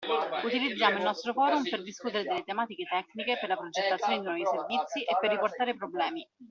[0.43, 5.03] Utilizziamo il nostro forum per discutere delle tematiche tecniche, per la progettazione di nuovi servizi,
[5.03, 6.27] e per riportare problemi.